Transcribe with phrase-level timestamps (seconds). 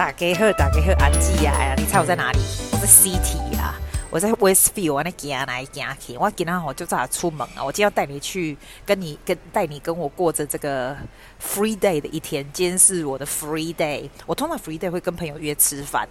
[0.00, 1.52] 大家好，大家好，安吉呀！
[1.52, 2.38] 呀，你猜我在哪里？
[2.72, 7.62] 我在 City 啊，我在 Westfield，我那行来行去，我今天我就早出门啊！
[7.62, 10.96] 我今天要带你去跟你跟带你跟我过着这个
[11.38, 12.42] free day 的一天。
[12.50, 16.08] 今天是我的 free day，我通常 free day 会跟朋友约吃饭，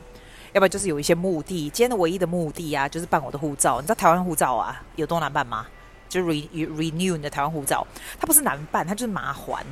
[0.54, 1.64] 要不然就是有一些目的。
[1.72, 3.78] 今天的唯一的目的啊，就是办我的护照。
[3.82, 5.66] 你知道台湾护照啊有多难办吗？
[6.08, 7.86] 就 re renew 你的台湾护照，
[8.20, 9.66] 它不是难办，它就是麻烦。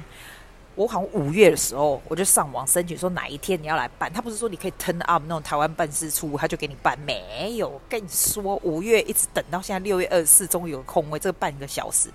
[0.77, 4.13] 我好像五月的时候，我就上网申请说哪一天你要来办。
[4.13, 6.95] 他不是说你可以 turn up 那种台湾办事处，他就给你办。
[6.99, 12.11] 没有，跟你说五月一直等到现在六月二十四，终于有空位，这个半个小时。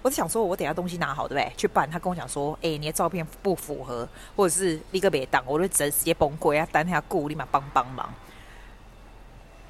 [0.00, 1.52] 我就想说，我等下东西拿好，对不对？
[1.58, 1.86] 去办。
[1.90, 6.66] 他跟我讲说，哎、你的照片不符合，或者是立刻别当，我就直接崩溃啊！
[6.72, 8.08] 等下顾立马帮帮忙。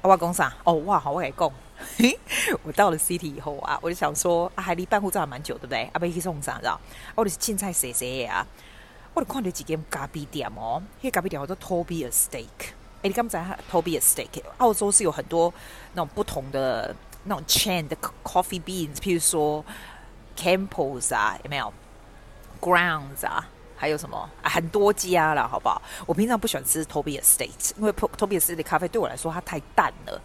[0.03, 0.55] 我讲啥？
[0.63, 1.51] 哦，哇，好，我给讲。
[2.63, 5.83] 我到了 City 以后啊，我就想说啊，还离办护照还蛮久，对不对？
[5.93, 6.57] 啊，要去送啥？
[6.59, 6.79] 知道？
[7.15, 8.45] 我就是凊彩踅踅的啊，
[9.13, 12.45] 我就看到几间咖啡店哦，那咖啡店叫做 Toby Estate。
[12.97, 15.53] 哎，你刚才 Toby Estate，澳洲是有很多
[15.93, 19.63] 那种不同的那种 chain 的 coffee beans，譬如说
[20.35, 21.71] Campus 啊，有没有
[22.59, 23.47] Grounds 啊？
[23.79, 24.17] 还有什么？
[24.41, 25.79] 啊、很多家了，好不好？
[26.07, 30.19] 我平常不喜欢吃 Toby Estate，因为 Toby Estate 的咖啡对我来说它太淡了。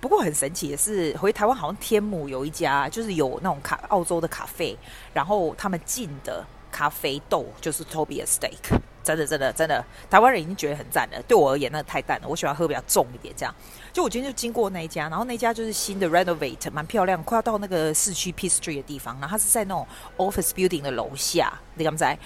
[0.00, 4.76] 不过很神奇的是，回台湾好像天母有一家，就是有那种卡澳洲的咖啡，
[5.12, 11.22] 然后他们进的咖啡豆就是 Toby a Steak，真的真的真的，台湾人已经觉得很赞了。
[11.28, 13.34] 对我而言，那太淡了，我喜欢喝比较重一点。
[13.36, 13.54] 这样，
[13.92, 22.18] 就我今天就经过那一家，然后那家就是新的 renovate，蛮漂亮，快要到那个市区 Pitt Street 的地方，然后它是在那种 office building 的楼下，你敢不在？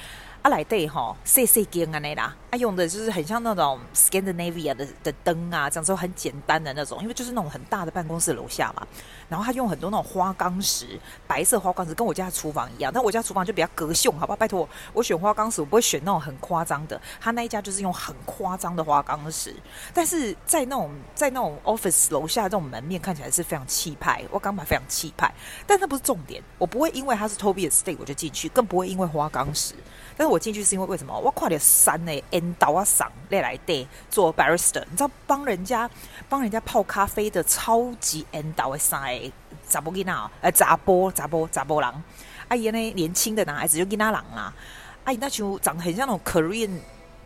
[0.45, 8.87] 啊，来对哈，细细间啊那啦，啊用的就是很像那种 Scandinavia 的的灯啊，这样说很简单的那种，因为就是那种很大的办公室楼下嘛。
[9.27, 12.93] 然后他用很多那种花岗石，白色花岗石，跟我家厨房一样。
[12.93, 14.37] 但我家厨房就比较隔秀，好吧？
[14.37, 17.01] 拜托，我选花岗石，我不会选那种很夸张的。
[17.19, 19.57] 他那一家就是用很夸张的花岗石，
[19.95, 25.33] 但是在那种在那种 office 楼下这种门面看起来是非常气派，我刚买非常气派。
[25.67, 29.75] 但那不是重点，我不会因为它是 Toby Estate 我就进去，更不会因为花岗石。
[30.17, 31.19] 但是我进去是因为为什么？
[31.19, 35.91] 我跨点山呢，N 到啊上来来对做 barista，你知道帮人家
[36.29, 39.33] 帮人家泡咖啡的超级 N 到的山诶，
[39.69, 42.05] 查某囡仔，呃，查甫查甫查甫人，
[42.49, 44.55] 阿姨呢年轻的男孩子就囡仔人啊，
[45.05, 46.79] 阿姨那就长得很像那种 Korean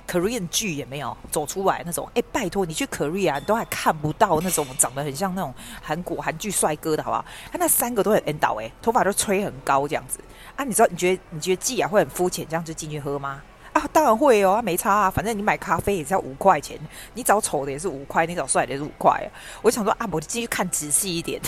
[0.08, 7.24] Korean 剧也没有走出来那种，哎、欸，拜托你去 Korea 你都还看不到那种长得很像那种韩国韩剧帅哥的好不好？
[7.52, 10.18] 他那三个都很 N 到诶，头发都吹很高这样子。
[10.58, 10.88] 啊，你知道？
[10.90, 13.40] 你觉得你觉得季亚会很肤浅，这样就进去喝吗？
[13.72, 16.76] 啊，当然会哦，啊、没差啊，反正你买咖啡也是要五块钱，
[17.14, 19.30] 你找丑的也是五块，你找帅的也是五块。
[19.62, 21.40] 我想说啊，我就进去看仔细一点，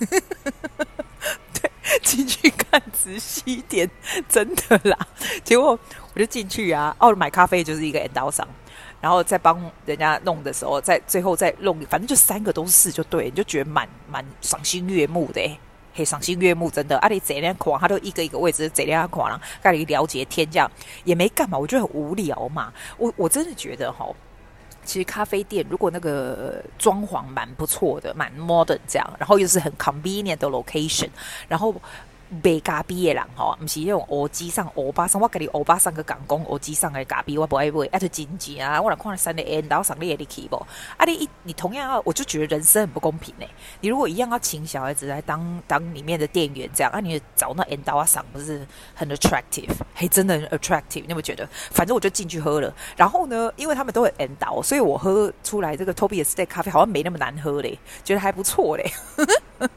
[1.52, 1.70] 对，
[2.02, 3.90] 进去看仔细一点，
[4.30, 4.98] 真的啦。
[5.44, 5.78] 结果
[6.14, 8.48] 我就进去啊，哦，买咖啡就是一个 end 商，
[8.98, 15.58] 然后再帮人家弄的时候，在最后再弄，反正就三个都是就对，你就觉得蛮蛮赏心悦目的。
[15.94, 16.98] 嘿赏心悦目，真的。
[16.98, 20.70] 啊，你怎样看，他都一个一个位置，怎样看了，盖了一了解天，这样
[21.04, 22.72] 也没干嘛，我觉得很无聊嘛。
[22.98, 24.06] 我我真的觉得哈，
[24.84, 31.08] 其实咖啡店如果那个装潢蛮不错的，蛮 modern 这样，然后又是很 convenient 的 location，
[31.48, 31.74] 然后。
[32.42, 38.80] 买咖啡的人吼，不是那种欧机上欧巴桑，我跟你欧巴桑个港工欧机上的咖啡，我不爱买，啊，就真钱啊！
[38.80, 40.56] 我来看了三个 N，然后上列的起不？
[40.96, 43.46] 啊，你一你同样要，我就觉得人生很不公平呢。
[43.80, 49.70] 你如果一样要请小孩子来当当里面的店员，这样啊，你找那 N 刀啊上不是很 attractive？
[49.94, 51.48] 嘿，真的很 attractive，你有没有觉得？
[51.70, 58.90] 反正我就进去喝了，然后呢，因为他们都很 N 刀，所以我喝出来这个 Toby Estate 咖啡好像没那么难喝嘞，觉得还不错嘞。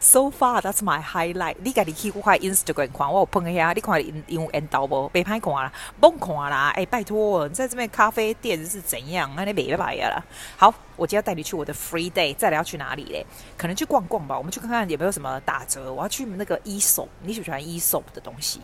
[0.00, 1.56] So far, that's my highlight.
[1.62, 5.08] 你家己去看 Instagram 看，我有碰一下，你看因因缘到无？
[5.08, 6.72] 别歹看啦，甭看啦！
[6.76, 9.30] 哎、拜托，你在这边咖啡店是怎样？
[9.36, 10.22] 那你别白呀啦。
[10.56, 13.24] 好，我今天带你去我的 free day，再来要去哪里嘞？
[13.56, 14.36] 可能去逛逛吧。
[14.36, 15.92] 我们去看看有没有什么打折。
[15.92, 18.60] 我要去那个 e s o p 你喜不喜欢 e s o p 的东西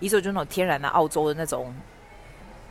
[0.00, 1.74] ？e s o p 就那种天然的澳洲的那种，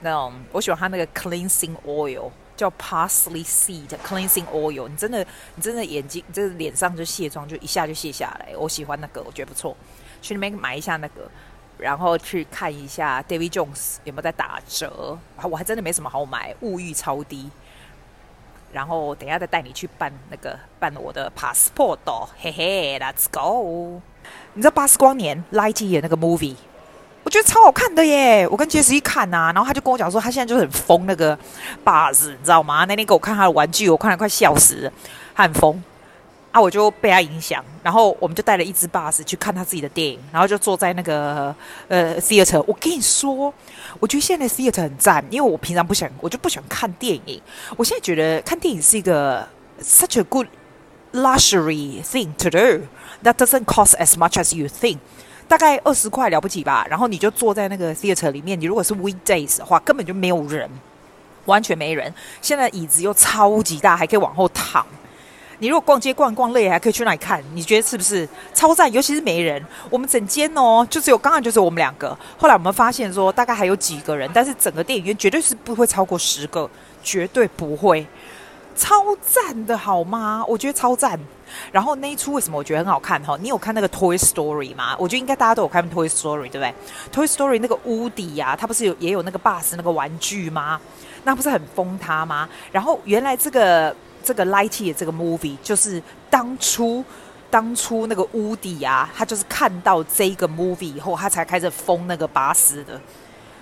[0.01, 2.31] 那种我喜欢它那个 cleansing oil。
[2.55, 8.55] 叫 Parsley Seed Cleansing Oil，你真的，你真的眼睛，这脸上就卸妆，就一下就卸下来。
[8.57, 9.75] 我喜欢那个，我觉得不错。
[10.21, 11.29] 去那边买一下那个，
[11.77, 15.17] 然后去看一下 David Jones 有没有在打折。
[15.41, 17.49] 我还真的没什么好买，物欲超低。
[18.71, 24.01] 然后等一下再带你去办那个办我的 passport，嘿嘿，Let's go。
[24.53, 26.55] 你知道《巴斯光年》Lightyear 那个 movie？
[27.33, 28.47] 我觉得超好看的耶！
[28.47, 31.35] 我跟杰斯一看呐、啊，然后他就跟我讲说，他现在就很疯那个
[31.83, 32.85] Buzz，你知道吗？
[32.87, 34.93] 那天给我看他的玩具，我看了快笑死了。
[35.33, 35.83] 他很疯，
[36.51, 41.55] 啊，我就被他影响，然后我们就带了一只 bus 去看他自己的电影，然后就坐在那个
[41.87, 42.63] 呃 theater。
[42.67, 43.51] 我跟你说，
[43.99, 47.41] 我觉得现在 theater 很赞，因为我平常不想，我就不喜欢看电影。
[47.75, 49.47] 我现在觉得看电影是一个
[49.81, 50.45] such a good
[51.13, 52.85] luxury thing to do
[53.23, 54.99] that doesn't cost as much as you think。
[55.53, 58.59] 大概二十块了不起吧，然后你就坐在那个 theater 里面。
[58.59, 60.67] 你如果是 weekdays 的话，根本就没有人，
[61.45, 62.11] 完全没人。
[62.41, 64.83] 现在椅子又超级大，还可以往后躺。
[65.59, 68.91] 你如果逛街逛逛累，还可以去那里看，你觉得是不是超赞？
[68.91, 72.17] 尤其是没人，我们整间哦，就只有刚刚就是我们两个。
[72.35, 76.67] 后来我们发现说，大概还有几个人，但是整个电影院绝对是不会超过十个，
[77.03, 78.03] 绝对不会。
[78.75, 80.43] 超赞的好吗？
[80.47, 81.19] 我觉得超赞。
[81.71, 83.21] 然后那一出为什么我觉得很好看？
[83.23, 84.95] 哈，你有看那个 Toy Story 吗？
[84.99, 86.73] 我觉得应该大家都有看 Toy Story，对不对
[87.13, 90.79] ？Toy Story 那个屋底呀、啊，它不是有也有那个 Buzz 那个玩具吗？
[91.23, 92.49] 那不是很疯他吗？
[92.71, 93.95] 然后原来这个。
[94.25, 97.03] 这个 Lighty 这个 movie 就是当初
[97.49, 102.97] 当初那个乌迪啊，他就是看到这个 movie 以后，他才开始封那个巴斯的。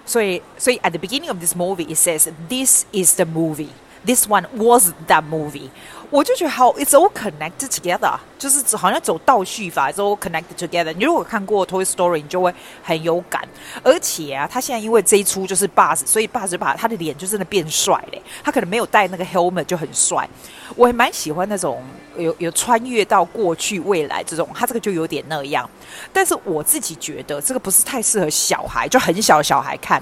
[0.06, 3.70] 所以，所以 at the beginning of this movie, it says this is the movie.
[4.04, 5.72] This one was that movie.
[6.12, 10.92] 我就觉得好，it's all connected together，就是好像走倒叙法，it's all connected together。
[10.92, 12.54] 你如果看过 Toy Story，你就会
[12.84, 13.42] 很有感。
[13.82, 18.22] 而且啊，他现在因为这一出就是 Buzz，所以 Buzz 把他的脸就真的变帅嘞。
[18.44, 20.28] 他可能没有戴那个 helmet 就很帅。
[20.76, 21.82] 我还蛮喜欢那种
[22.18, 25.70] 有有穿越到过去未来这种，他这个就有点那样。
[26.12, 30.02] 但是我自己觉得这个不是太适合小孩，就很小的小孩看。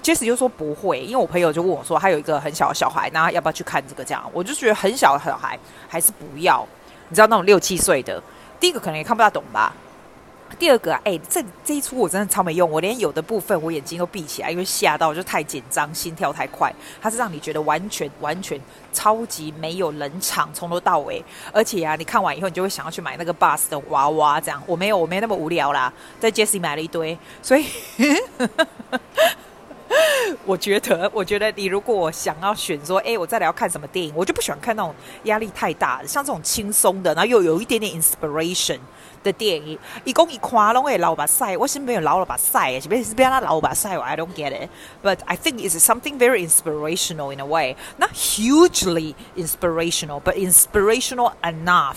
[0.00, 4.02] 杰斯就说不会，因为我朋友就问我说，他有一个很小的小孩，那要不要去看这个？
[4.02, 5.49] 这样我就觉得很小的小孩。
[5.88, 6.66] 还是不要，
[7.08, 8.22] 你知道那种六七岁的，
[8.58, 9.72] 第一个可能也看不大懂吧。
[10.58, 16.74] 第二个啊，哎，这这一出我真的超没用，我连有的部分我眼睛都闭起来，因为吓到就太紧张，心跳太快。
[17.00, 18.60] 它是让你觉得完全完全
[18.92, 21.24] 超级没有冷场，从头到尾。
[21.52, 24.60] 而且啊，你看完以后，你就会想要去买那个 bus 的娃娃，这样。
[24.66, 27.66] 我没有，我没那么无聊啦，在 Jesse 买了一堆，所以。
[30.44, 34.94] 我觉得，我觉得你如果想要选说，哎，我再来要看什么电影，我就不喜欢看那种
[35.24, 38.78] 压力太大的，像这种轻松的，然后又有一点点 inspiration
[39.22, 39.78] 的电影。
[40.04, 43.98] 一共一夸拢会老把赛，我是没有老了把赛，是不是别让他老把赛？
[43.98, 44.68] 我 I don't get it。
[45.02, 51.96] But I think it's something very inspirational in a way, not hugely inspirational, but inspirational enough.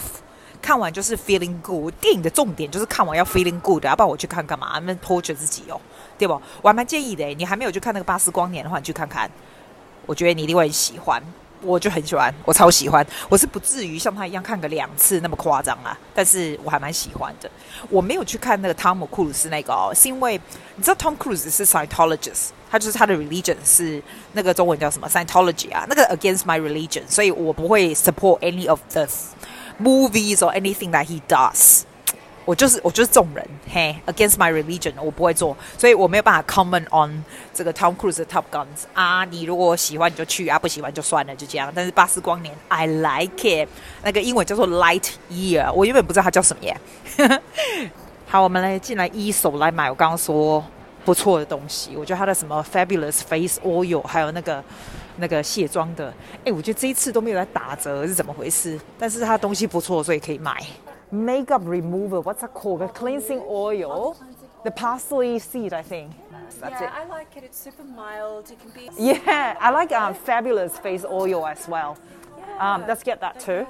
[0.62, 1.94] 看完就是 feeling good。
[2.00, 4.80] 电影的重点就是看完要 feeling good，要不然我去看干嘛？
[4.80, 5.80] 那拖着自己哦。
[6.24, 6.42] 对不？
[6.62, 7.26] 我还蛮建议的。
[7.36, 9.30] 你还没有去看那个《巴斯光年》的话，你去看看。
[10.06, 11.22] 我觉得你一定会很喜欢。
[11.66, 13.08] 我就很喜欢，我超喜欢。
[13.30, 17.50] 我是不至于像他一样看个两次那么夸张啊，但是我还蛮喜欢的。
[17.90, 20.38] 我没有去看那个汤姆·库鲁斯那个哦，是因为
[20.76, 24.04] 你知道汤姆·库鲁斯是 Scientologist，他就是他的 religion 是
[24.34, 29.08] 那个中文叫什么 Scientology 啊，那个 against my religion，所以我不会 support any of the
[29.82, 31.84] movies or anything that he does。
[32.46, 37.24] 我就是我就是这种人，嘿，against my religion，我不会做，所以我没有办法 comment on
[37.54, 39.24] 这个 Tom Cruise 的 Top Guns 啊。
[39.26, 41.72] 你如果喜欢你就去啊，不喜欢就算了，就这样。
[41.74, 43.70] 但是巴斯光年，I like it，
[44.04, 46.78] 那个英文叫做 Light Year，我原本不知道它叫什么耶。
[48.28, 50.64] 好，我们来进来一手来买我刚刚说
[51.06, 54.64] 不错的东西，我觉得它的什么 Fabulous Face Oil，还有那个
[55.18, 56.14] 那个卸妆的，
[56.44, 58.80] 哎，我觉得这一次都没有在打折，是怎么回事？
[59.00, 60.62] 但是它东西不错，所以可以买。
[61.13, 62.21] Makeup remover.
[62.21, 62.83] What's that called?
[62.83, 64.17] A cleansing oil.
[64.65, 66.11] The parsley seed, I think.
[66.61, 66.93] That's yeah, it.
[66.93, 67.45] I like it.
[67.45, 68.51] It's super mild.
[68.51, 68.91] It can be.
[68.99, 71.97] Yeah, I like um, fabulous face oil as well.
[72.37, 72.75] Yeah.
[72.75, 73.67] Um, let's get that too.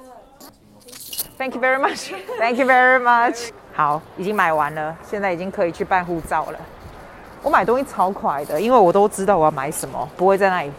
[1.37, 2.11] Thank you very much.
[2.37, 3.51] Thank you very much.
[3.73, 6.59] 好，已经买完了，现在已经可以去办护照了。
[7.43, 10.71] 我买东西超快的，因为我都知道我要买什么，不会在那里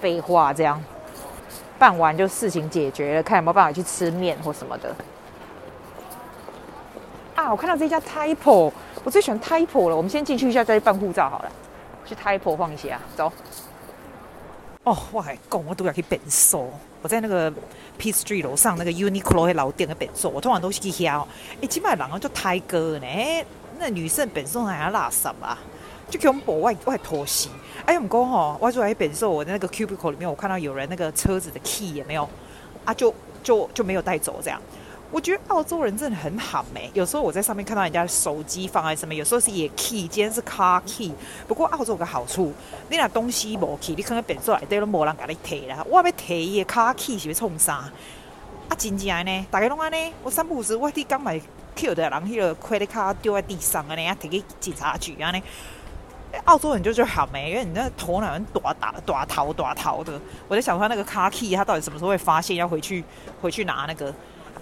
[0.00, 0.80] 废话这样。
[1.78, 4.94] 办完就事情解决了，看有没有办法去吃面或什么的。
[7.51, 8.71] 我看到这家 Typo，
[9.03, 9.95] 我最喜欢 Typo 了。
[9.95, 11.51] 我们先进去一下，再去办护照好了。
[12.05, 13.31] 去 Typo 晃一下，走。
[14.83, 16.69] 哦，我还讲我都要去变瘦。
[17.01, 17.51] 我在那个
[17.97, 20.29] P Street 楼上那个 Uniqlo 的老店的变瘦。
[20.29, 21.27] 我通常都是去挑。
[21.61, 23.07] 哎，今麦人啊就泰哥呢。
[23.79, 25.57] 那女生变瘦还要拉什么？
[26.09, 27.49] 就给我们博外外拖鞋。
[27.85, 32.27] 哎，我们讲吼，我做来变瘦，我在那个 cubicle 里面，我看到有人那个车子的 key 也没有
[32.85, 34.61] 啊，就就就没有带走这样。
[35.13, 41.13] 我觉得澳洲人真的很好诶，有时候我在上面看到人家手机放在什么，有时候是也 key，今天是 car key。
[41.47, 42.51] 不过澳洲有个好处，
[42.89, 45.85] 你那东西无 key，你可能变出来对都无人给你提啦。
[45.87, 47.91] 我要提伊 car key 是要创啥？
[48.67, 50.13] 啊，真正呢，大家拢安呢。
[50.23, 51.39] 我三不五时我伫刚买
[51.75, 55.39] Q 的人，迄个 credit card 丢在地上啊，呢啊，提去警察局啊呢。
[56.45, 60.19] 澳洲人就觉得好没，因为你那头脑很短打短逃短逃的。
[60.47, 63.05] 我在想说那个 car key，他到底什么时候会发现要回去
[63.39, 64.11] 回去拿那个？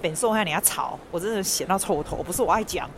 [0.01, 2.17] 本送下你要吵，我真的闲到臭头。
[2.23, 2.89] 不是我爱讲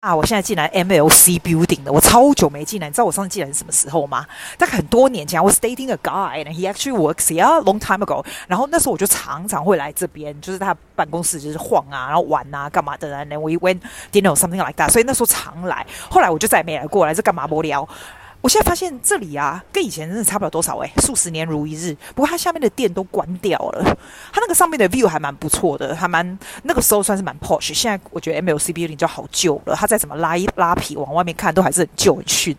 [0.00, 2.88] 啊，我现在进来 MLC Building 的，我超久没进来。
[2.88, 4.26] 你知道我上次进来是什么时候吗？
[4.58, 8.24] 大概很多年前，我 dating a guy and he actually works here long time ago。
[8.48, 13.16] 然后那时候我就常常会来这边，就是他办公室就是晃啊，然后玩啊，干嘛的。
[13.16, 13.80] And then we went
[14.10, 14.90] dinner something like that。
[14.90, 15.86] 所以那时候常来。
[16.10, 17.88] 后来我就再也没来过来，这干嘛无聊？
[18.42, 21.96] 我现在发现这里啊，跟以前真的差不了多少诶、数十年如一日。
[22.12, 23.96] 不过它下面的店都关掉了，
[24.32, 27.72] 它那个上面的 view 还蛮不错的，还蛮那个时候算是蛮 posh。
[27.72, 32.56] 现在我觉得 MLCB 零就好旧了，它再怎么拉一拉皮往外面看，都还是很旧很逊。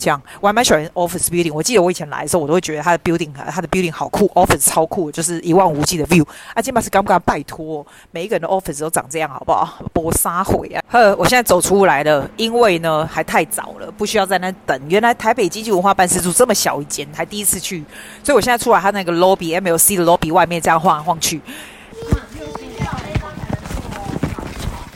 [0.00, 1.52] 这样，我还蛮喜欢 office building。
[1.52, 6.26] 我记得我以前来的时候，我都会觉得它的 building，它的 building 好酷，office 超酷，就是一望无际的 view。
[6.54, 9.78] 啊，今巴是刚不刚拜托，每一个人的 office 都长这样，好不好？
[9.92, 10.82] 搏杀回啊！
[10.88, 14.80] 呵，我现在走出来了，因为呢还太早了，不需要在那等。
[14.88, 17.84] 原来台北经济文化办事处这么小一间，还第一次去，
[18.24, 21.40] 所以我现在出来，它那个 lobby MLC 的 lobby 外面这样晃来晃去。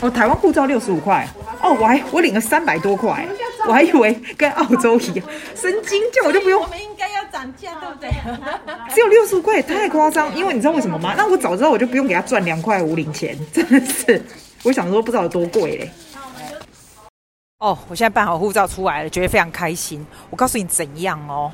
[0.01, 1.29] 哦，台湾护照六十五块。
[1.63, 3.27] 哦，我还我领了三百多块，
[3.67, 6.63] 我还以为跟澳洲一样， 神经，叫我就不用。
[6.63, 8.11] 我们应该要涨价，对不对？
[8.95, 10.35] 只有六十五块，也太夸张。
[10.37, 11.15] 因为你知道为什么吗？
[11.17, 14.23] 那我早知道我就不用给他赚两块五零钱， 真的是。
[14.63, 15.91] 我想说不知道有多贵嘞。
[17.59, 20.07] 哦，我现在办好护照出来了，觉得非常开心。
[20.31, 21.51] 我告诉你怎样哦。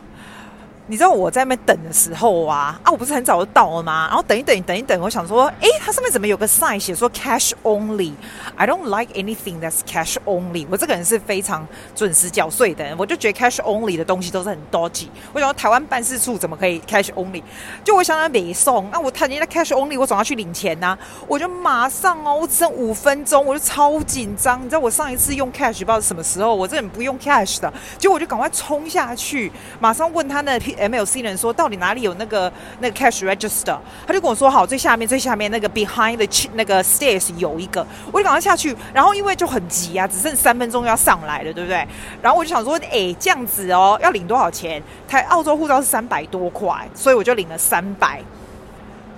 [0.91, 4.09] 你知道我在那边等的时候啊，啊，我不是很早就到了吗？
[4.09, 10.67] 然后等一等，等一等，我想说，诶，它上面怎么有个 sign 写说 cash only？I don't like anything that's cash only。
[10.69, 15.07] 我这个人是非常准时缴税的人，我就觉得 cash only 的东西都是很 dodgy。
[15.33, 17.41] 我想说台湾办事处怎么可以 cash only？
[17.85, 24.59] 就我想到北送，那我看人家 cash only，我总要去领钱呐、我就马上哦，我只剩五分钟，我就超紧张。
[24.59, 33.79] 你知道我上一次用 cash 不知道什么时候，我这人不用 cash 的，结果我就赶快冲下去，马上问他那 MLC 人说，到底哪里有那个那个 cash register？
[34.07, 38.75] 他就跟我说，好，最下面最下面那个 behind the 那个 stairs 有一个，我就赶快下去。
[38.93, 41.87] 然后因为就很急啊，只剩三分钟要上来了，对不对？
[42.23, 44.83] 然后我就想说，哎，这样子哦，要领多少钱？
[45.07, 48.21] 台澳洲护照是三百多块，所以我就领了三百。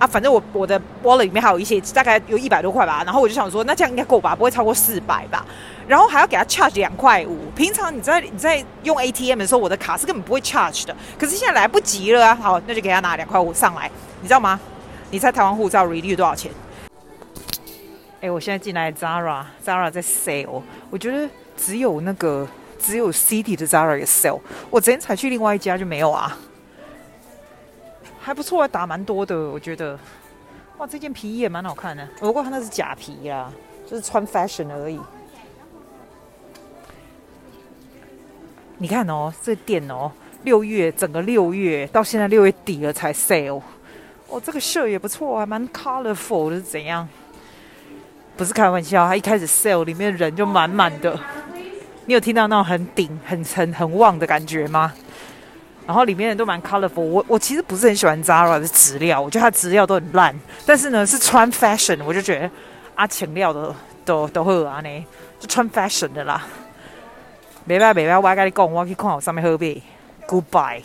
[0.05, 3.03] 反正我我的 wallet 里面还有一些，大概有一百多块吧。
[3.05, 5.45] 然后我就想说，那这样应该够吧，不会超过四百吧。
[5.87, 7.49] 然后还要给他 charge 两块五。
[7.55, 10.95] 平常你在你在用 ATM 的时候，我的卡是根本不会 charge 的。
[11.17, 12.35] 可是现在来不及了啊！
[12.35, 13.89] 好，那就给他拿两块五上来。
[14.21, 14.59] 你知道吗？
[15.11, 16.51] 你猜台湾护照 renew 多少钱？
[18.21, 20.61] 哎，我现在进来 Zara，Zara 在 sale。
[20.89, 22.47] 我觉得只有那个
[22.79, 24.39] 只有 City 的 Zara 有 sale。
[24.69, 26.37] 我昨天才去另外一家就没有啊。
[28.25, 29.99] 还不错，打蛮多的，我觉得。
[30.77, 33.51] 哇，这件皮衣也蛮好看的，不过它那是假皮啦，
[33.85, 34.97] 就是穿 fashion 而已。
[38.77, 40.09] 你看哦，这店哦，
[40.43, 43.61] 六月整个六月到现在六月底了才 sale。
[44.29, 47.07] 哦，这个 s 也不错，还蛮 colorful 的，是怎样？
[48.37, 51.19] 不是开玩笑，它一开始 sale 里面人就满满的。
[52.05, 54.93] 你有听到那种很顶、很沉很旺的感觉吗？
[55.85, 60.33] 然后里面人都蛮 colorful，我我其实不是很喜欢 Zara 的质料，我觉得它质料都很烂。
[60.65, 62.49] 但是呢，是穿 fashion，我就觉得
[62.95, 63.75] 啊，情料的
[64.05, 65.05] 都都会啊呢，
[65.39, 66.41] 就穿 fashion 的啦。
[67.65, 69.81] 没办法，没办法，我跟你讲，我去看我上面喝杯
[70.27, 70.81] ，Goodbye。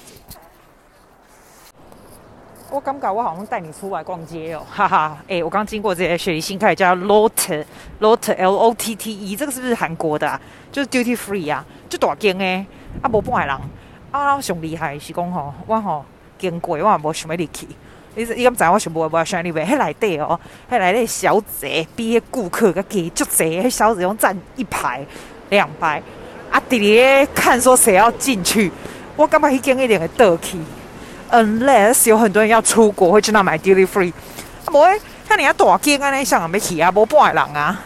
[2.70, 5.16] 我感觉我好像带你出来逛街哦，哈哈。
[5.26, 10.40] 哎，我刚经过这些雪梨新开叫 Lotte，Lotte L O T T E，这个是不是韩国的啊？
[10.70, 12.66] 就是 duty free 啊，就大间诶，
[13.00, 13.60] 啊无半个人。
[14.10, 16.04] 啊，上厉害是讲吼，我吼
[16.38, 17.68] 经过，我也无想要入去。
[18.14, 19.58] 你你敢知我想无无想入去？
[19.60, 20.38] 迄内底哦，
[20.70, 25.04] 迄内底小姐比迄顾客佮加足济，迄小姐拢站一排
[25.50, 26.02] 两排。
[26.50, 28.72] 啊，伫咧看说谁要进去，
[29.14, 30.58] 我感觉迄间一定会倒去。
[31.30, 34.12] Unless 有很多人要出国，会去那买 duty free。
[34.64, 34.98] 啊，无诶，
[35.28, 37.84] 遐尔大间安尼想要去啊，无半个人啊。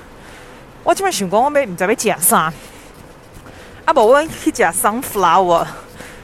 [0.84, 2.52] 我即摆想讲，我要毋知要食啥。
[3.84, 5.66] 啊，无阮去食 sunflower。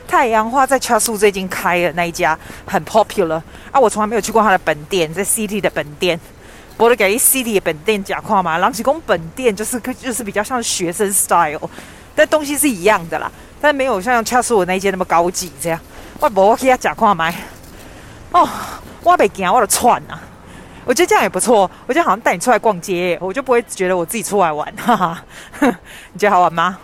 [0.08, 2.36] 太阳花在 c h a s u 最近开了那一家
[2.66, 6.18] 很 popular 啊，我从来没有去过他的本店，在 City 的本店。
[6.78, 11.60] 我都给 City 的本店假话嘛，朗起公本店就是就是比较像学生 style，
[12.14, 15.78] 但东西是一样的啦，但没有像 c h a s u 那一间那么高级这样。
[16.20, 17.34] 我无我给他假话买
[18.32, 18.48] 哦，
[19.02, 20.18] 我没惊，我的串啊，
[20.86, 25.22] 我觉得这样也不错，我觉得好像带你出来逛街，我就不会觉得我自己出来玩，哈哈，
[25.60, 26.78] 你觉得好玩吗？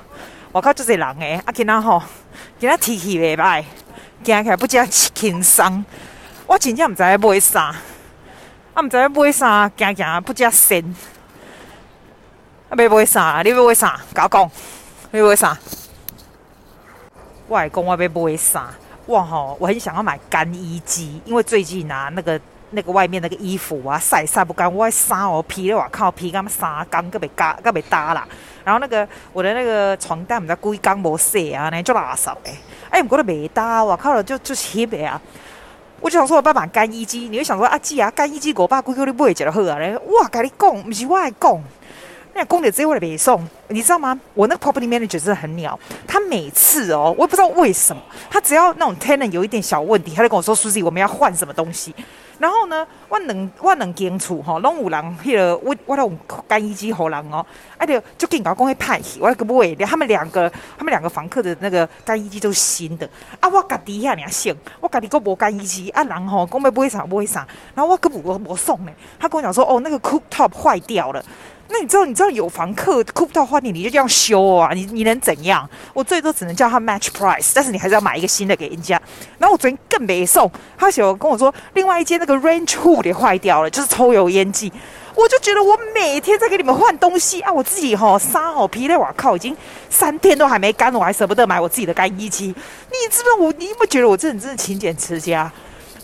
[0.54, 2.00] 我靠，这些人诶，啊，今仔吼，
[2.60, 3.64] 今仔天气袂歹，
[4.24, 5.84] 行起来不只轻松。
[6.46, 7.74] 我真正毋知要买啥，
[8.72, 10.94] 啊，毋知要买啥，行行不只新。
[12.68, 13.42] 啊，要买啥？
[13.42, 14.00] 你要买啥？
[14.14, 14.50] 甲我讲，
[15.10, 15.58] 要买啥？
[17.48, 18.70] 我来讲，我要买啥？
[19.06, 22.40] 哇吼，我很想要买干衣机，因为最近啊，那个。
[22.74, 28.26] 那个外面那个衣服啊晒晒不干，我衫哦披了，我靠披干嘛衫干，个被嘎个被搭啦。
[28.64, 32.56] 然后那个我的那个床单，唔知故意刚没洗啊，那就垃圾诶。
[32.90, 35.20] 哎，我觉得没搭，我靠了就就黑白啊。
[36.00, 39.96] 我就想说，我爸买干衣机，你会想说啊，姐啊，干衣机我爸规矩你买一个好啊咧。
[39.96, 41.62] 哇，跟你讲，不是我来讲。
[42.36, 44.18] 那公的只有我的北宋，你知道吗？
[44.34, 51.94] 我那个 property manager 真的很鸟，他每次哦，我也不知道为什么，他只要那种 tenant 有一点小问题，他就跟我说：“Susie，我们要换什么东西。”
[52.38, 57.44] 然后呢，我两我两间厝吼，拢有人迄个我我用干衣机好人哦，
[57.78, 63.08] 哎对，就跟搞讲讲会派去，我个不会，他们两个他们两个房客的那个干衣机都是新的。
[63.40, 71.24] 啊，我家底下你想，我家己个无干衣机啊，人吼讲要买啥买啥，然后我个无无送呢，他跟我讲说哦，那个 cooktop 坏掉了。
[71.68, 74.72] 那你知道，你知道有房客 cooktop 坏掉，你就这样修啊？
[74.74, 75.68] 你你能怎样？
[75.92, 79.00] 我最多只能叫他 match price，但是你还是要买一个新的给人家。
[79.38, 84.72] 然后我昨天更没送，他想跟我说，另外一间那个 range hood 也坏掉了，就是抽油烟机。
[85.16, 89.56] 我就觉得我每天在给你们换东西啊，我自己哈杀好皮嘞，我靠，已经
[89.88, 92.46] 三天都还没干，我还舍不得买我自己的干衣机。
[92.46, 95.50] 你知不知道我，你有没有觉得我这人真的勤俭持家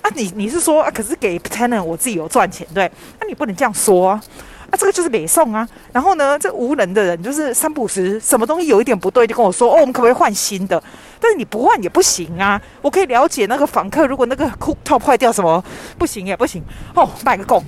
[0.00, 0.10] 啊？
[0.14, 0.90] 你你是说啊？
[0.90, 2.90] 可是给 tenant 我自己有赚钱，对？
[3.20, 4.22] 那、你不能这样说啊。
[4.70, 5.68] 啊，这个就是北宋啊。
[5.92, 10.82] 然后呢，这无能的人就是三不时，什么东西有一点不对，就跟我说：“哦，我们可不可以换新的？”
[11.20, 12.60] 但是你不换也不行啊。
[12.80, 15.62] 我可以了解那个房客，如果那个 cooktop 坏掉，什么
[15.98, 16.62] 不行也不行。
[16.94, 17.62] 哦，卖个供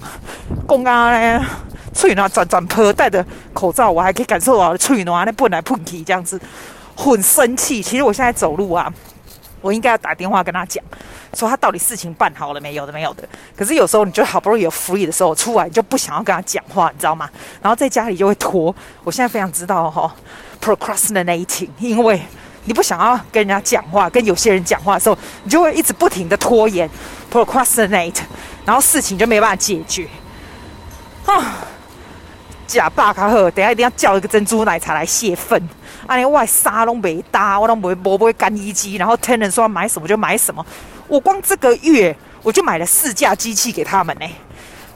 [0.67, 1.41] 供啊嘞，
[1.93, 6.41] 吹暖转转坡，戴着口罩，我还可以感受到吹暖那喷来喷去这样子，
[6.95, 7.83] 很生气。
[7.83, 8.93] 其实我现在走路啊。
[9.63, 10.85] 我应该要打电话跟他讲，
[11.33, 13.27] 说他到底事情办好了没有的，没有的。
[13.57, 17.31] 可是有时候你就好不容易有 free 的时候出来，你就不想要跟他讲话，你知道吗？
[17.63, 18.75] 然后在家里就会拖。
[19.05, 20.13] 我现在非常知道哈、哦、
[20.61, 22.21] procrastinating，因为
[22.65, 26.91] 你不想要跟人家讲话，跟有些人讲话的时候，你就会一直不停的拖延
[27.33, 28.21] procrastinate，
[28.65, 30.07] 然后事情就没办法解决。
[31.25, 31.57] 啊，
[32.67, 35.63] 假爸卡赫，等下一定要叫一个珍珠奶茶来泄愤。
[36.07, 36.17] 啊！
[36.17, 40.65] 你外沙龙没搭，我都没不会干衣机，然后 tenant 说买什么就买什么。
[41.07, 44.27] 我光这个月我就买了四架机器给他们呢，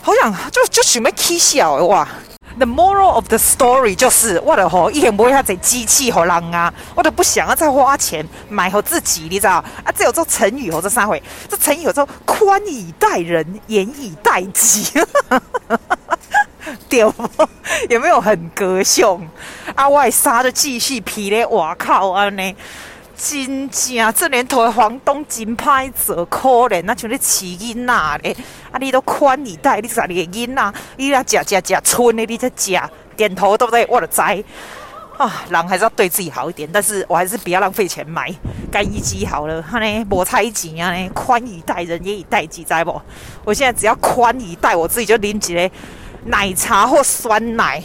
[0.02, 2.06] 好想就就准备起笑哇
[2.58, 9.92] ！The moral of the story 就是我的吼，一天不会他这机器好浪啊，我都不想要再花钱买好自己，你知道啊？
[9.96, 14.90] 这有这成语哦，这三回，这成语有这宽以待人，严以待己。
[16.88, 17.00] 对，
[17.90, 19.06] 有没有很高兴？
[19.74, 22.28] 啊，外杀的继续批咧，我靠啊！
[22.30, 22.56] 呢，
[23.16, 28.36] 真正这年头的房东真歹做，可怜那像你饲囡仔咧，
[28.72, 32.78] 啊，你都宽以待，你啥你囡仔，你要吃吃吃春的，你在吃，
[33.16, 33.86] 点头对不对？
[33.88, 34.42] 我的栽
[35.16, 38.30] 啊，人还是要对自己好一点，但是我还是不要浪费钱买
[38.70, 39.62] 干衣机好了。
[39.62, 43.00] 哈呢，无差钱啊呢，宽以待人，也以待己，知不？
[43.44, 45.70] 我现在只要宽以待我自己，就拎起来。
[46.26, 47.82] 奶茶或酸奶，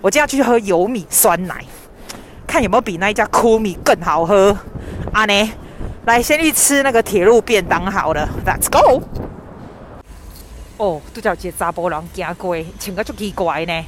[0.00, 1.64] 我今天要去喝油米酸奶，
[2.46, 4.56] 看有没有比那一家酷米更好喝。
[5.12, 5.52] 啊呢，
[6.06, 9.02] 来先去吃那个铁路便当好了，Let's go。
[10.78, 13.84] 哦，都叫这查甫人行过，穿个足奇怪呢。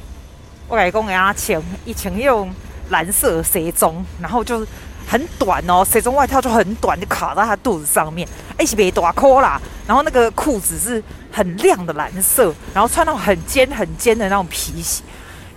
[0.67, 2.53] 我跟你讲，人家穿一穿那种
[2.89, 4.65] 蓝色西装，然后就
[5.07, 11.03] 很短哦，西装外套就很短，就卡在他肚子上面，哎是别大裤啦，然后那个裤子是。
[11.35, 15.03] 很亮的蓝色，然后穿那种很尖很尖的那种皮鞋，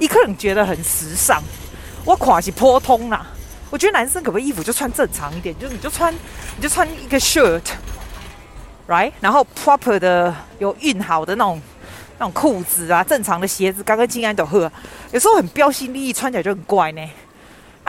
[0.00, 1.40] 一个人觉得很时尚。
[2.04, 3.24] 我垮是颇通啦，
[3.70, 11.62] 我觉得男生可不可以衣服就穿正常一点，就是你就穿你就穿一个 shirt，right，然后 proper 的有熨好的那种
[12.18, 14.58] 那种裤子啊，正常的鞋子，干干净净就好。
[15.12, 17.08] 有时候很标新立异，穿起来就很怪呢。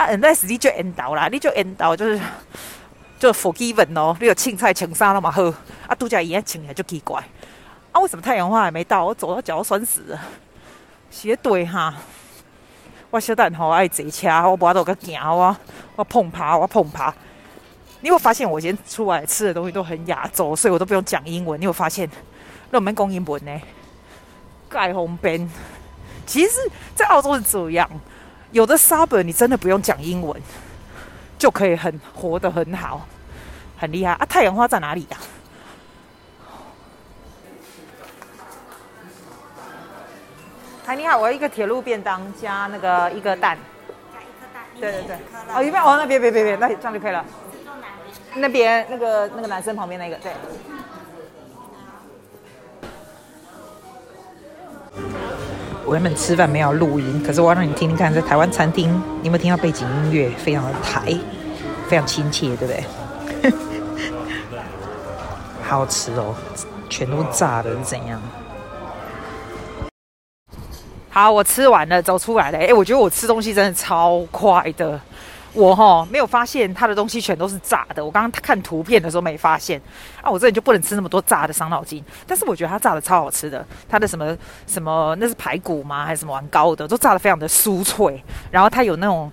[0.00, 2.18] 啊，unless 你就 end 到啦，你就 end 到就是
[3.18, 5.42] 就 forgiven 哦，你有青菜青衫那么好，
[5.86, 7.22] 啊，度假衣穿起来就奇怪。
[7.92, 8.00] 啊！
[8.00, 9.04] 为什么太阳花还没到？
[9.04, 10.18] 我走到脚都酸死了。
[11.10, 11.94] 斜对哈，
[13.10, 15.54] 我小蛋好爱坐车，我不都个行我
[15.96, 17.14] 我碰爬，我碰爬。
[18.00, 21.60] 你有发现我今天出来吃的东西都很亚洲，所以我都不用讲英文。
[21.60, 22.08] 你有发现？
[22.70, 23.60] 那我们讲英文呢？
[24.70, 25.46] 盖红边。
[26.24, 26.56] 其实，
[26.94, 27.90] 在澳洲是这样，
[28.52, 30.40] 有的 suburb 你真的不用讲英文，
[31.38, 33.06] 就可以很活得很好，
[33.78, 34.26] 很厉害啊！
[34.26, 35.16] 太阳花在哪里呀？
[40.86, 43.56] 哎，你好，我要一个铁路便当加那个一个蛋，
[44.12, 45.16] 加一颗蛋，对对对，
[45.54, 47.24] 哦，一边哦，那边别别别，那这样就可以了。
[48.34, 50.32] 那边那个那个男生旁边那个，对。
[55.90, 60.30] 我原本吃饭没有录音，可是我要让你听听看，在台湾餐厅，你有没有听到背景音乐？
[60.36, 61.18] 非常的台，
[61.88, 62.84] 非常亲切，对不对？
[65.60, 66.32] 好吃哦。
[66.88, 68.22] 全都炸的是怎样？
[71.10, 72.58] 好，我吃完了，走出来了。
[72.58, 75.00] 哎，我觉得我吃东西真的超快的。
[75.52, 78.04] 我哈没有发现他的东西全都是炸的。
[78.04, 79.80] 我刚刚看图片的时候没发现
[80.22, 82.04] 啊，我这人就不能吃那么多炸的，伤脑筋。
[82.26, 84.36] 但是我觉得他炸的超好吃的，他的什么
[84.66, 86.04] 什么那是排骨吗？
[86.04, 88.22] 还是什么丸糕的，都炸的非常的酥脆。
[88.50, 89.30] 然后他有那种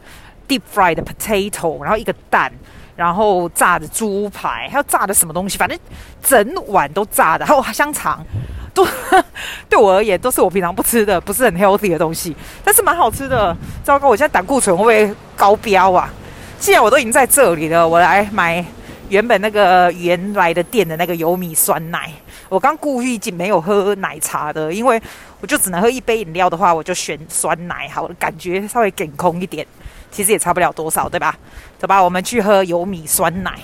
[0.47, 2.51] deep fried potato，然后一个蛋，
[2.95, 5.77] 然后炸的猪排，还有炸的什么东西，反正
[6.23, 8.25] 整碗都炸的，还有香肠。
[8.77, 8.87] 都
[9.67, 13.55] 对我而言都是我平常不吃的，不是很 healthy 的东西，但是蛮好吃的。
[13.83, 16.13] 糟糕，我现在胆固醇会不会高标啊？
[16.59, 18.63] 既然我都已经在这里了，我来买
[19.09, 22.11] 原本那个原来的店的那个油米酸奶。
[22.49, 25.01] 我刚故意仅没有喝奶茶的，因为
[25.41, 29.65] 我就只能喝一杯饮料的话，我就选酸奶好，感觉稍微健康一点。
[30.09, 31.35] 其实也差不了多少，对吧？
[31.77, 33.59] 走吧，我们去喝油米酸奶。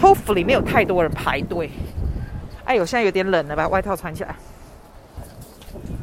[0.00, 1.70] Hopefully 没有太多人排队。
[2.68, 4.36] 哎呦，现在有点冷了，把外套穿起来。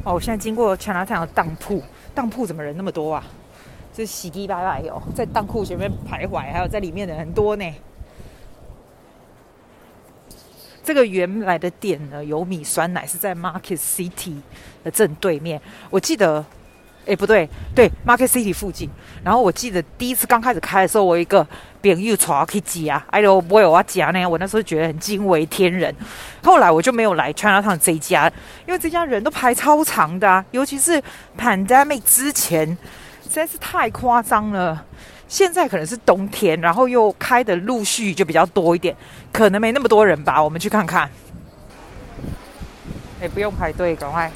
[0.02, 1.80] 哦，我现在经过 Chinatown 的当铺，
[2.12, 3.22] 当铺怎么人那么多啊？
[3.94, 7.72] 这是洗地拜拜哟，在当铺前面徘徊，还有在里面的很多呢。
[10.82, 14.40] 这个原来的店呢，有米酸奶是在 Market City
[14.82, 16.44] 的正对面，我记得。
[17.06, 18.90] 哎，不对，对，Market City 附近。
[19.22, 21.46] 然后我记得第一次刚开始开的时候，我一个
[21.82, 25.94] 朋友带我去夹，哎呦，我有啊夹呢，我那时候觉得很惊为天人。
[26.42, 28.30] 后来我就没有来 Chinatown 这家，
[28.66, 31.00] 因为这家人都排超长的啊，尤其是
[31.38, 32.66] Pandemic 之前，
[33.22, 34.84] 实在是太夸张了。
[35.28, 38.96] 现在可能是冬天，然后又开的陆续就比较多一点，
[39.32, 40.42] 可能没那么多人吧。
[40.42, 41.10] 我们去看看。
[43.20, 44.30] 哎，不用排队，赶快。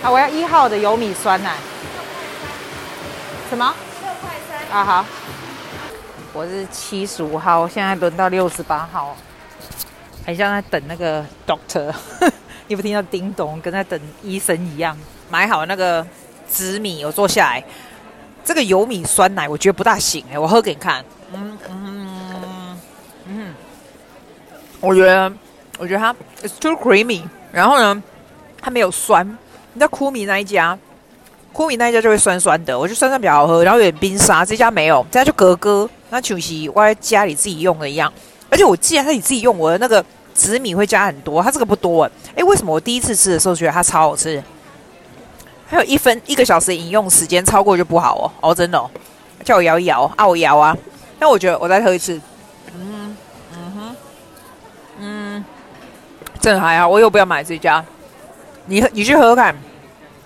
[0.00, 1.56] 啊，我要一号的油米酸奶。
[3.50, 3.74] 什么？
[4.00, 4.78] 六块三。
[4.78, 5.04] 啊好。
[6.32, 9.16] 我是七十五号，现在轮到六十八号，
[10.24, 11.92] 很像在等那个 doctor。
[12.68, 14.96] 你不听到叮咚，跟在等医生一样。
[15.30, 16.06] 买好那个
[16.48, 17.64] 紫米，我坐下来。
[18.44, 21.04] 这个油米酸奶我觉得不大行哎，我喝给你看。
[21.32, 22.80] 嗯嗯
[23.26, 23.54] 嗯。
[24.80, 25.32] 我觉得，
[25.78, 28.00] 我觉得它 it's too creamy，然后呢，
[28.60, 29.36] 它没有酸。
[29.78, 30.76] 你知道库米那一家，
[31.52, 34.44] 库米那一家就会酸酸的，我觉得酸酸比较好喝，然后有点冰沙。
[34.44, 38.12] 这家没有，这家就格格，那就是我在家里自己用的一样。
[38.50, 44.42] 而且我记得他你自己用我的那个紫米会加很多，它这个不多诶，为什么我第一次吃的时候觉得它超好吃？
[45.68, 48.90] 还有一分一个小时饮用时间超过就不好哦，哦真的哦，
[49.44, 50.76] 叫我摇一摇啊，我摇啊。
[51.20, 52.20] 那我觉得我再喝一次，
[52.74, 53.16] 嗯
[53.52, 53.96] 嗯哼，
[54.98, 55.44] 嗯，
[56.40, 57.84] 真的还好，我又不要买这家。
[58.66, 59.54] 你你去喝喝看。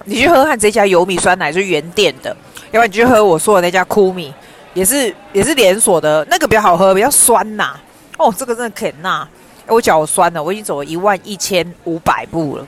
[0.05, 2.37] 你去喝看这家油米酸奶是原店的，
[2.71, 4.33] 要不然你去喝我说的那家库米，
[4.75, 7.75] 也是也是连锁的，那个比较好喝，比较酸呐。
[8.19, 9.27] 哦，这个真的肯呐，
[9.67, 12.67] 我脚酸了，我已经走了一万一千五百步了，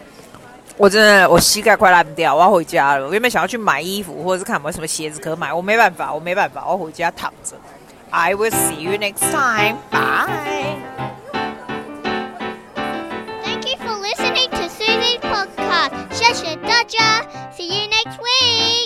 [0.77, 3.07] 我真的我膝盖快烂掉，我要回家了。
[3.07, 7.55] 我原本想要去买衣服，或者是看有没有什么鞋子可买，我没办法，我没办法，我要回家躺着。
[8.11, 9.77] I will see you next time.
[9.90, 10.93] Bye.
[15.84, 16.13] podcast.
[16.13, 17.22] 谢谢大家，
[17.56, 18.83] See you next week.